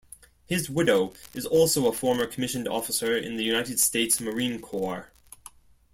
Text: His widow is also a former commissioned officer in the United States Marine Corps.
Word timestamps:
His 0.47 0.67
widow 0.67 1.13
is 1.35 1.45
also 1.45 1.85
a 1.85 1.93
former 1.93 2.25
commissioned 2.25 2.67
officer 2.67 3.15
in 3.15 3.37
the 3.37 3.43
United 3.43 3.79
States 3.79 4.19
Marine 4.19 4.59
Corps. 4.59 5.11